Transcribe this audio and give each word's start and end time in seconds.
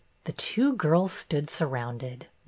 The 0.23 0.31
two 0.31 0.73
girls 0.73 1.11
stood 1.13 1.47
surrounded. 1.47 2.25